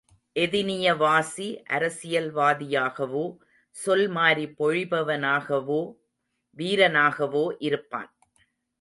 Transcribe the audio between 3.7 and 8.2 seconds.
சொல்மாரி பொழிபவனாகவோ, வீரனாகவோ இருப்பான்.